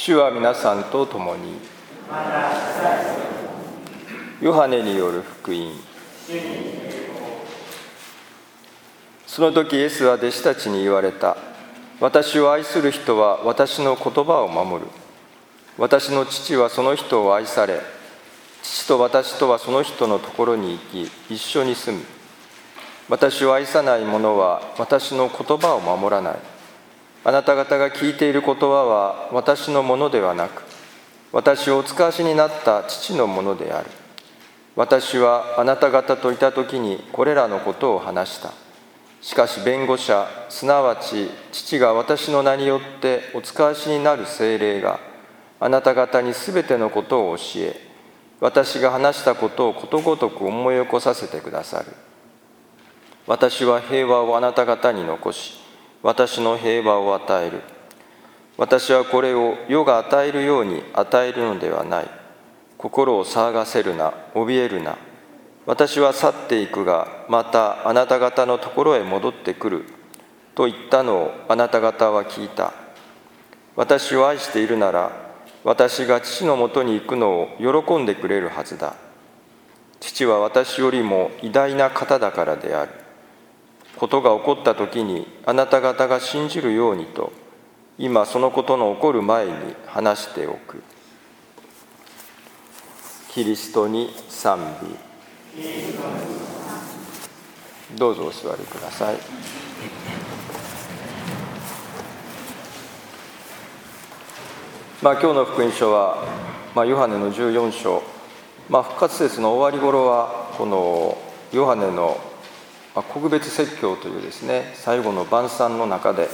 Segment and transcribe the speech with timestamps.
[0.00, 1.58] 主は皆さんと共に。
[4.40, 5.72] ヨハネによる福音。
[9.26, 11.36] その時イエスは弟子たちに言われた。
[11.98, 14.90] 私を愛する人は私の言葉を守る。
[15.76, 17.80] 私の父はその人を愛され。
[18.62, 22.04] 父と私とはその人のところに行き一緒に住む。
[23.08, 26.57] 私を愛さない者は私の言葉を守らない。
[27.28, 30.62] あなた方が聞いている言葉は私のものではなく
[31.30, 33.90] 私をお使わしになった父のものである。
[34.74, 38.54] 私はあなた方といた時にこれらのことを話した。
[39.20, 44.98] しかし弁護者すなわち父が私の名によってお使わしになる精霊が
[45.60, 47.76] あなた方にすべてのことを教え
[48.40, 51.92] 私が話したことをことごとく思い起こさせてくださる。
[53.26, 55.67] 私は平和をあなた方に残し
[56.02, 57.62] 私の平和を与える。
[58.56, 62.10] 私はこれを世が与えるように与えるのではない。
[62.76, 64.96] 心を騒がせるな怯えるな。
[65.66, 69.84] 私は去っていくがまたあなた方のところへ戻ってくる。
[70.54, 72.72] と言ったのをあなた方は聞いた。
[73.76, 75.12] 私を愛しているなら
[75.62, 77.48] 私が父のもとに行くのを
[77.84, 78.94] 喜んでくれるはずだ。
[80.00, 82.92] 父は私よりも偉大な方だからである。
[83.98, 87.32] ことが起こった時にあなた方が信じるようにと
[87.98, 89.52] 今そのことの起こる前に
[89.86, 90.82] 話しておく。
[93.32, 94.96] キリストに賛美。
[97.96, 99.16] どうぞお座りください。
[105.02, 106.24] まあ今日の福音書は、
[106.74, 108.02] まあ、ヨハネの14章、
[108.68, 111.16] まあ、復活節の終わり頃はこの
[111.52, 112.20] ヨハネの、
[113.02, 116.28] 国別説教というですね最後の晩餐の中で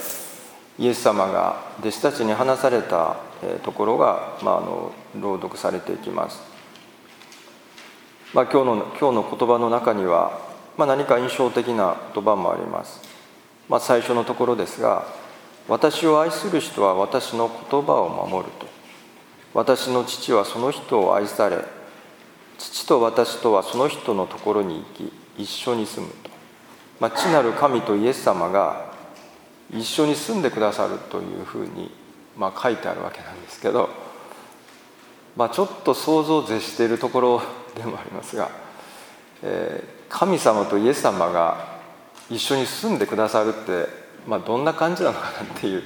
[0.79, 3.17] イエス様が弟子たちに話された
[3.63, 6.41] ところが、まあ、あの朗読されていきます、
[8.33, 10.41] まあ、今日の今日の言葉の中には、
[10.77, 13.01] まあ、何か印象的な言葉もあります、
[13.69, 15.07] まあ、最初のところですが
[15.69, 18.67] 「私を愛する人は私の言葉を守る」と
[19.55, 21.59] 「私の父はその人を愛され
[22.59, 25.13] 父と私とはその人のところに行き
[25.43, 26.34] 一緒に住む」と。
[27.01, 28.93] まあ、地なる神とイエス様が
[29.73, 31.91] 一緒に住んでくださるというふうに、
[32.37, 33.89] まあ、書いてあるわけなんですけど、
[35.37, 37.43] まあ、ちょっと想像を絶しているところ
[37.75, 38.51] でもありますが、
[39.43, 41.75] えー、神様とイエス様が
[42.31, 43.87] 一緒に住んでくださるって、
[44.27, 45.83] まあ、どんな感じなのかなっていう、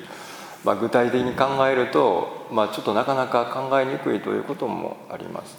[0.65, 5.57] まあ、具体的に考えると、まあ、ちょっとなかなか考えにくいということもあります。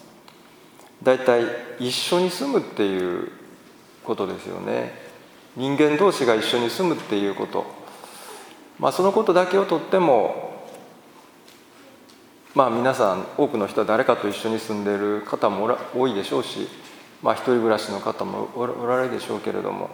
[1.01, 1.43] だいたい
[1.79, 3.31] 一緒に住むっていう
[4.03, 5.08] ことですよね。
[5.59, 7.65] 人間同士が一緒に住むっていうこと、
[8.79, 10.63] まあ、そのことだけをとっても
[12.55, 16.69] まあ皆さん多くの人は誰かと一緒に住んでいる方も多いでしょうし、
[17.21, 19.89] まあ、一人暮らしの方もおられるでしょうけれども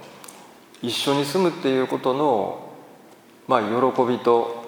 [0.84, 2.70] 一緒に住むっていうことの、
[3.48, 4.64] まあ、喜びと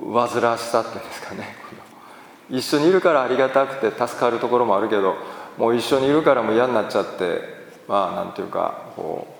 [0.00, 1.56] 煩わしさっていうんですかね。
[2.48, 5.14] 一緒にいるからありがたくて助かるところもあるけど
[5.58, 7.42] もう一緒にいるからも嫌になっちゃって
[7.86, 9.35] まあなんていうかこう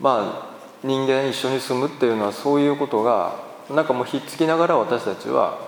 [0.00, 3.36] まあ人間一緒に住むっていうのはそういうことが
[3.70, 5.58] なんかもうひっつきながら私たちは、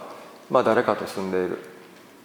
[0.51, 1.59] まあ、誰かと住んでいる。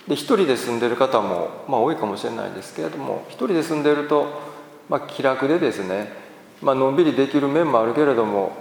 [0.07, 4.41] で一人で住んでいる方も、まあ、多いかもしれないですけれども一人で住んでいると、
[4.89, 6.11] まあ、気楽でですね、
[6.61, 8.51] まあのんびりできる面もあるけれども、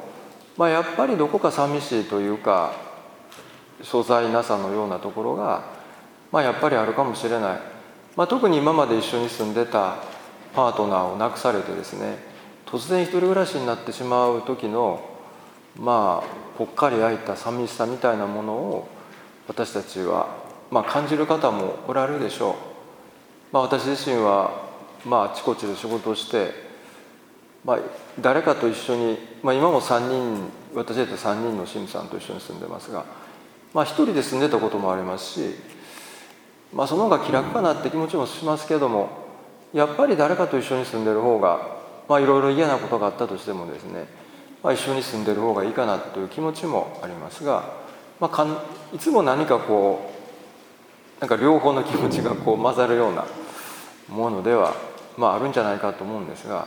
[0.56, 2.74] まあ、やっぱりどこか寂しいというか
[3.82, 5.64] 素材なさのようなところが、
[6.30, 7.60] まあ、やっぱりあるかもしれない、
[8.16, 9.96] まあ、特に今まで一緒に住んでた
[10.54, 12.29] パートナーを亡くされてですね
[12.70, 15.00] 突然一人暮らしになってしまう時の
[15.76, 18.88] まあぽっかり開いた寂しさみたいなものを
[19.48, 20.28] 私たちは、
[20.70, 22.54] まあ、感じる方もおられるでしょう、
[23.50, 24.68] まあ、私自身は、
[25.04, 26.52] まあ、あちこちで仕事をして、
[27.64, 27.78] まあ、
[28.20, 33.04] 誰かと一緒に、まあ、今も3人私たち3人の神父さんと一緒に住んでますが、
[33.74, 35.54] まあ、一人で住んでたこともありますし、
[36.72, 39.08] まあ、その方が気楽かなって気持ちもしますけども
[39.72, 41.79] やっぱり誰かと一緒に住んでる方が
[42.10, 44.06] まあいろいろ嫌なことがあったとしてもですね、
[44.64, 47.72] まあ、一緒に住んでる方がいいかなという気持ちもありますが、
[48.18, 48.58] まあ、かん
[48.92, 50.10] いつも何かこ
[51.16, 53.26] うなんか両方の気持ちがこう混ざるような
[54.08, 54.74] ものでは、
[55.16, 56.66] まあ、あるんじゃないかと思うんですが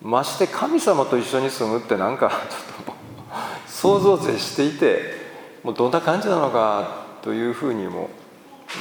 [0.00, 2.92] まして神様と一緒に住むってなんかちょっと
[3.66, 5.00] 想像を絶していて
[5.64, 8.10] もうどんな感じなのかというふうにも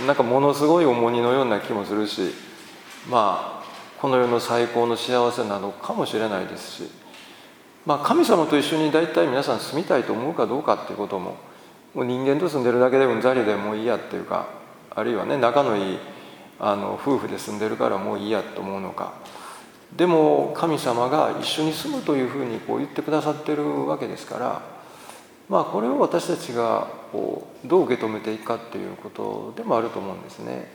[0.05, 2.35] なんかものすごい重荷のような気もするし
[3.09, 3.60] まあ
[4.01, 6.89] この世の最高の幸せなのかもしれないですし、
[7.85, 11.37] まあ、神様と一緒に大体皆さん住みたいと思うかどうかっていうことも
[11.93, 14.47] もう人間と住んでるだけでうんざりでもういいやっていうか
[14.89, 15.99] あるいはね仲のいい
[16.59, 19.13] あの夫婦で住んでるからもういいやと思うのか
[19.95, 24.61] でも神様が一緒に住むというふうにこう言ってくださってるわけですから
[25.47, 30.71] まあこれを私たちがこうどう受け止めていくかっていうことでもあると思うんですね。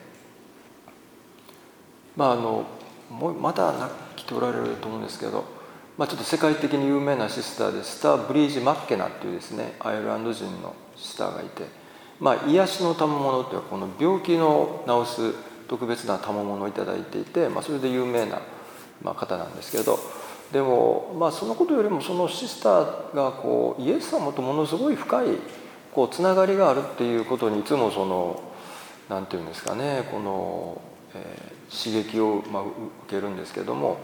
[2.15, 2.65] まああの
[3.11, 5.45] もうまだ来ておられると思うんですけど、
[5.97, 11.65] まあ、ちょっと世界的に有名なシスターでスター・ブリージ・マッケナっていうですねアイルランド人のシスターがいて、
[12.21, 15.35] まあ、癒しの賜物というかこの病気の治す
[15.69, 18.41] 特別な賜物を頂いていて、まあ、それで有名な、
[19.03, 19.99] まあ、方なんですけど
[20.53, 25.39] でも、まあ、そのことよりもそのシスターがこうイエス様とものすごい深い
[25.93, 28.43] こうつながりがあるっていうことにいつもその
[29.09, 30.81] 何て言うんですかねこの、
[31.17, 32.73] えー、刺激を、まあ、受
[33.09, 33.99] けるんですけども、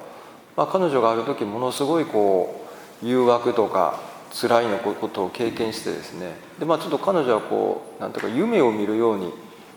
[0.56, 2.66] まあ、彼女がある時ものすごいこ
[3.02, 4.00] う誘惑とか
[4.32, 9.32] 辛いのことを経験してですねで、まあ、ちょっと彼女はこうなんていうか夢を見るように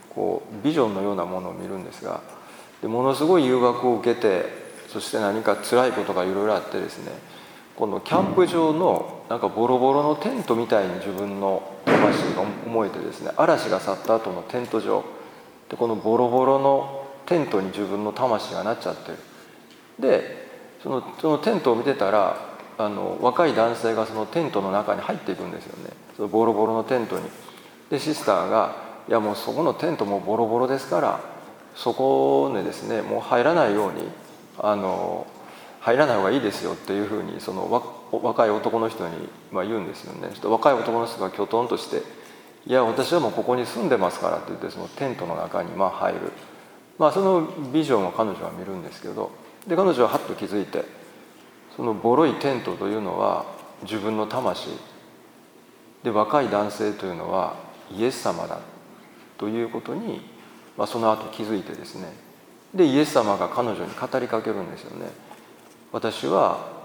[0.09, 2.21] こうビジョンのようなものを見るんですが
[2.81, 4.45] でものすごい誘惑を受けて
[4.87, 7.11] そして何か辛いことがいろいろあってですね
[7.75, 15.03] このキャンプ場のなんかボロボロのテントみたいに自分の魂が思えてですね嵐が去った後のテント場
[15.69, 19.17] でこのボロボロのテントに自分の魂がなっちゃってる。
[19.99, 20.45] で
[20.81, 22.37] そのそのテントを見てたら
[22.77, 25.91] あの若い男性がそのテントの中に入っていくんですよね。
[26.15, 27.23] そのボロボロのテントに。
[27.89, 28.75] でシスターが
[29.07, 31.19] いやもうそこのテントもボロボロですから
[31.75, 34.07] そこでですねもう入らないように
[34.57, 35.27] あの
[35.81, 37.69] 入らない方がいいですよっていうふうにその
[38.11, 40.29] 若い男の人にま言うんですよね。
[40.43, 42.01] 若い男の人がきょとんとして
[42.65, 46.19] 「いや私はもうここに住んでますから」って言ってそのテントの中にま入る。
[46.97, 49.31] まあそのビジョンを彼女は見るんですけど
[49.67, 50.83] で彼女ははっと気づいて
[51.75, 53.45] そのボロいテントというのは
[53.83, 54.69] 自分の魂
[56.03, 57.55] で若い男性というのは
[57.91, 58.59] イエス様だ
[59.37, 60.21] ということに、
[60.77, 62.13] まあ、その後気づいてですね
[62.73, 65.07] でイエス様が彼女に語りかけるんですよね。
[65.93, 66.75] 私は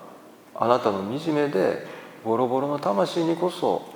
[0.55, 1.85] あなたの惨めで
[2.25, 3.89] ボロボロの魂にこそ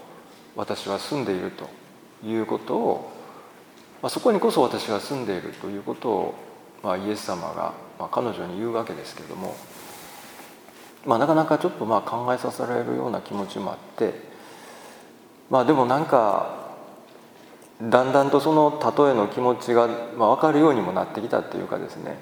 [0.56, 1.68] 私は住んでいると
[2.26, 3.12] いうことを、
[4.04, 6.34] まあ、そこにこそ私が住んでいるということを、
[6.82, 9.56] まあ、イエス様が、まあ、彼女に言うわけですけども、
[11.06, 14.12] まあ、なかなかちょっとまあ考えさせられるような気持ちもあって
[15.48, 16.74] まあでもなんか
[17.80, 22.18] だんだんとその例えの気持ちが、まあ、分かるようにもなってきたっていうかですね、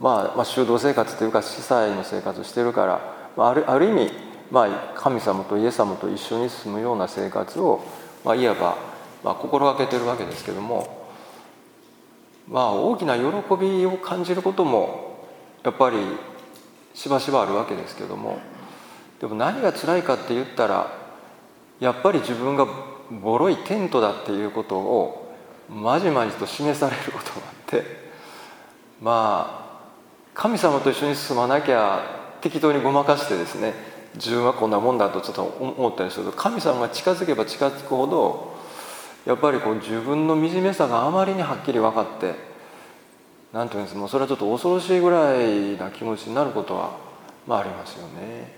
[0.00, 4.10] まあ、まあ修道生活というか司祭の生活してるから、まあ、あるある意味、
[4.50, 7.84] まあ、神様とイエス様と一緒に住むような生活を、
[8.24, 11.06] まあ、いわば、まあ、心がけてるわけですけども、
[12.48, 13.24] まあ、大きな喜
[13.60, 15.26] びを感じることも
[15.64, 15.98] やっぱり
[16.94, 18.38] しばしばあるわけですけども
[19.20, 20.92] でも何が辛いかって言ったら
[21.80, 22.66] やっぱり自分が
[23.22, 25.34] ボロいテントだっていうことを
[25.68, 27.84] まじまじと示されることがあって
[29.00, 29.68] まあ
[30.34, 33.74] 神様と一緒に住まなきゃ適当にごまかしてですね
[34.14, 38.57] 自分はこんなもんだとちょっと思ったりすると神様が近づけば近づくほど
[39.28, 42.34] やっぱりこう自分の惨めさがあまりにはっきり分かって
[43.52, 46.96] 何て言うんですかもうそれはちょっと恐ろしいぐらいな気持ちになることは
[47.46, 48.56] まあありますよね。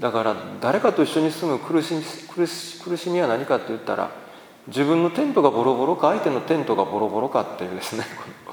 [0.00, 1.94] だから誰かと一緒に住む苦し
[2.28, 4.10] 苦し苦しみは何かって言ったら
[4.66, 8.04] 自分のテントがボロボロか相手のテントがボロボロかっていうですね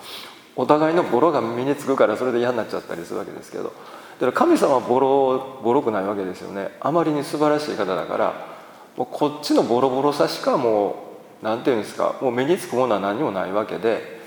[0.56, 8.34] お互いのボロが身につくからそれで嫌になっちゃったりするわけですけどだから神様はボロボロくないわけですよねあまりに素晴らしい方だから
[8.96, 14.22] もうこっちのボロボロさしかもう何て言うんですかもう目につくものは何もないわけで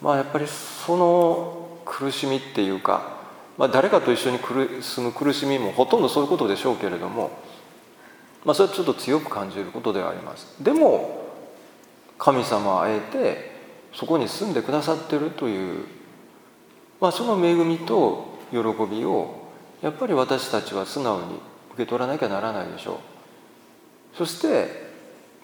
[0.00, 3.20] まあやっぱりその苦しみっていうか
[3.60, 7.30] まあ、誰かと一緒に住む苦しみもほとんどそういうことでしょうけれども、
[8.42, 10.46] まあ、それはちょっと強く感じることではあります。
[10.62, 11.28] でも
[12.16, 13.50] 神様はあえて
[13.92, 15.84] そこに住んでくださってるという、
[17.02, 18.58] まあ、その恵みと喜
[18.90, 19.50] びを
[19.82, 21.34] やっぱり私たちは素直に
[21.74, 23.00] 受け取らなきゃならないでしょ
[24.14, 24.16] う。
[24.16, 24.89] そして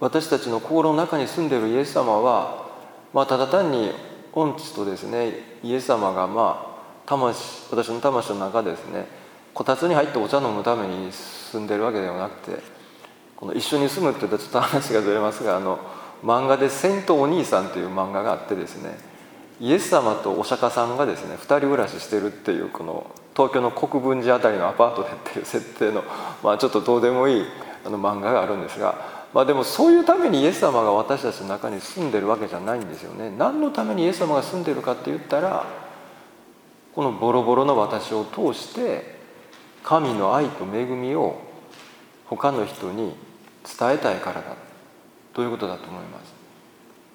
[0.00, 2.66] 私たちの心の中に住んでいるイエス様は、
[3.14, 3.92] まあ、ただ単に
[4.32, 5.32] 恩知とですね。
[5.62, 9.06] イエス様がまあ魂私の魂の中ですね。
[9.54, 12.62] こたつに入ってお茶飲むために住んでるわけではなくて
[13.34, 15.78] この一緒に住むって言ったらちょっと話がずれますがあの
[16.22, 18.98] 漫画で「セントお兄さん」という漫画があってですね。
[19.58, 26.04] イエス様とお釈迦さんがですね2人暮らししてるっていうこの東京の国分寺辺りのアパートでっていう設定の、
[26.42, 27.44] まあ、ちょっとどうでもいい
[27.86, 33.30] あの漫画があるんですが、まあ、でもそういうためにイエス様が私たちの中に住んでるわけじゃないんですよね。
[33.36, 35.66] 何のためにイエス様が住んでるかって言ったら
[36.94, 39.16] このボロボロの私を通して
[39.82, 41.38] 神の愛と恵みを
[42.24, 43.14] 他の人に
[43.64, 44.56] 伝えたいからだ
[45.34, 46.34] どういうことだと思います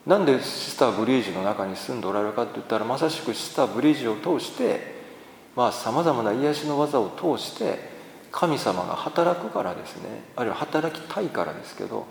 [0.05, 5.01] なんでシスターブリージの中に住んでおられるかって言ったらまさしくシスターブリージを通して
[5.55, 7.90] さまざ、まな癒しの技を通して
[8.31, 10.23] 神様が働くからですね。
[10.35, 12.05] あるいは働きたいからですけど。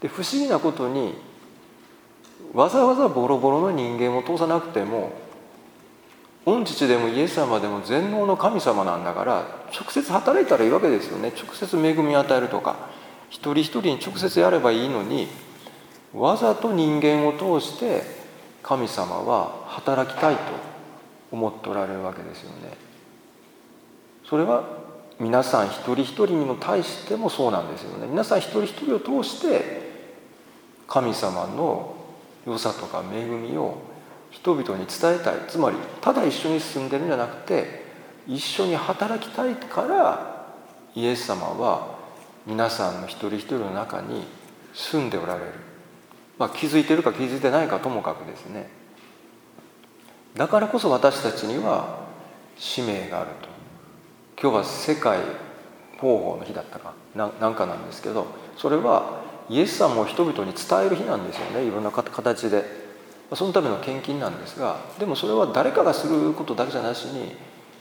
[0.00, 1.14] で不思議なことに
[2.54, 5.12] わざわざボロボロの人間を通さなくても
[6.46, 11.32] 御父でもイエス様でも全能の神様なんだから直接働いたらいいわけですよね。
[11.36, 12.88] 直接恵みを与えるとか
[13.28, 15.28] 一人一人に直接やればいいのに
[16.14, 18.02] わざと人間を通して
[18.62, 20.40] 神様は働きたいと
[21.30, 22.76] 思っておられるわけですよね。
[24.24, 24.79] それは
[25.20, 28.06] 皆さん一人一人にも対してもそうなんですよね。
[28.06, 29.82] 皆さん一人一人を通して
[30.88, 31.94] 神様の
[32.46, 33.82] 良さとか恵みを
[34.30, 35.34] 人々に伝えたい。
[35.46, 37.84] つまりただ一緒に住んでるんじゃなくて
[38.26, 40.46] 一緒に働きたいから
[40.94, 41.98] イエス様は
[42.46, 44.24] 皆さんの一人一人の中に
[44.72, 45.46] 住んでおられる、
[46.38, 48.70] まあ、気づいてるか気づいてないかともかくですね。
[50.34, 52.06] だからこそ私たちには
[52.56, 53.49] 使命があると。
[54.42, 62.90] 今日は世界広報の日だったかなんかなんですけどそれはイエス様を人々に伝える日なんですよねいろんな形で。
[63.34, 67.36] そのための献金なんですがでもそれは誰かがすることだけじゃなしに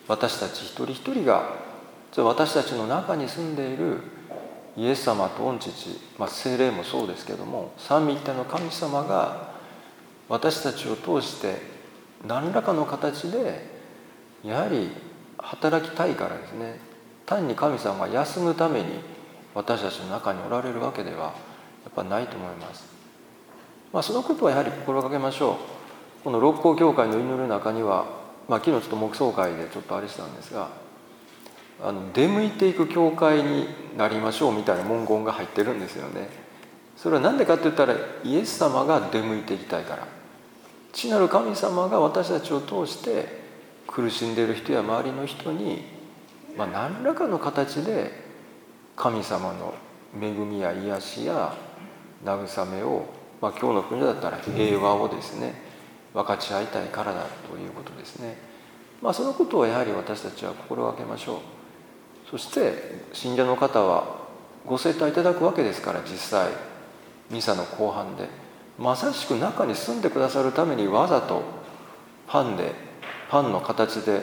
[0.07, 1.55] 私たち一人一人が
[2.17, 3.97] 私たちの中に住んでいる
[4.77, 5.71] イエス様と御父、
[6.17, 9.53] まあ、精霊もそうですけども三位一体の神様が
[10.27, 11.55] 私たちを通して
[12.27, 13.65] 何らかの形で
[14.43, 14.89] やはり
[15.41, 16.79] 働きたいからですね
[17.25, 18.99] 単に神様が休むために
[19.53, 21.33] 私たちの中におられるわけではや
[21.89, 22.87] っぱないと思います。
[23.91, 26.23] まあ、そのことはやはり心がけましょう。
[26.23, 28.05] この六甲教会の祈る中には、
[28.47, 30.69] まあ、昨日ちょっと黙想会でちょっとあれしたんですが
[31.81, 33.67] あの出向いていく教会に
[33.97, 36.29] なりましょうみたいな文言が入ってるんですよね。
[36.97, 40.05] それは何でかって言ったらイエス様が出向いていきたいから
[40.91, 43.38] 父なる神様が私たちを通して
[43.91, 45.83] 苦しんでいる人や周りの人に、
[46.55, 48.11] まあ、何らかの形で
[48.95, 49.73] 神様の
[50.21, 51.55] 恵みや癒しや
[52.23, 53.05] 慰めを、
[53.41, 55.53] まあ、今日の国だったら平和をですね
[56.13, 58.37] 分かち合いたいからだということですね。
[59.01, 62.29] まあ、そのことをやはり私たちは心がけましょう。
[62.29, 64.27] そして信者の方は
[64.65, 66.49] ご生体いただくわけですから実際
[67.31, 68.27] ミサの後半で
[68.77, 71.41] まさしく中に住んでくださるためにわざと
[72.27, 72.88] パンで
[73.29, 74.21] パンの形で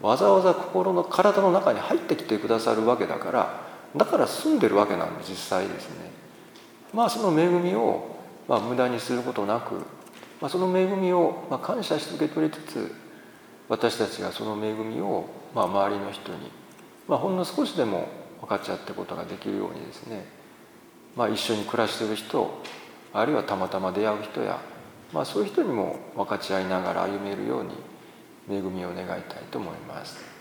[0.00, 3.60] わざわざ心の体の中に入ってきてくださるわけだから
[3.96, 6.10] だから住んでるわけなんで実際ですね。
[6.92, 8.16] まあその恵みを、
[8.48, 9.74] まあ、無駄にすることなく、
[10.40, 12.94] まあ、その恵みを、まあ、感謝して受け取りつつ
[13.68, 16.50] 私たちがその恵みを、まあ、周りの人に、
[17.08, 18.08] まあ、ほんの少しでも
[18.40, 20.26] 分かっちゃってことができるようにですね、
[21.16, 22.62] まあ、一緒に暮らしてる人
[23.12, 24.60] あるいはたまたま出会う人や、
[25.12, 27.70] まあ、そういう人にも分かち合いながら歩めるように
[28.48, 30.33] 恵みを願いたいと思います。